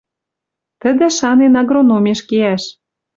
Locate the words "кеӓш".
2.29-2.63